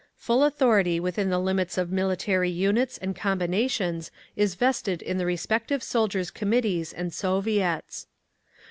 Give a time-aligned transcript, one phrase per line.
[0.17, 5.83] Full authority within the limits of military units and combinations is vested in the respective
[5.83, 8.07] Soldiers' Committees and Soviets.